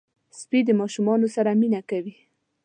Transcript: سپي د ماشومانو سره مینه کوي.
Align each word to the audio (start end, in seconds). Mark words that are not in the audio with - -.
سپي 0.39 0.59
د 0.65 0.69
ماشومانو 0.81 1.27
سره 1.35 1.49
مینه 1.59 1.81
کوي. 1.89 2.15